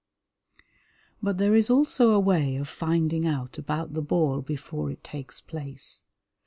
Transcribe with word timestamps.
But 1.21 1.37
there 1.37 1.53
is 1.53 1.69
also 1.69 2.09
a 2.09 2.19
way 2.19 2.55
of 2.55 2.67
finding 2.67 3.27
out 3.27 3.59
about 3.59 3.93
the 3.93 4.01
ball 4.01 4.41
before 4.41 4.89
it 4.89 5.03
takes 5.03 5.41
place. 5.41 6.05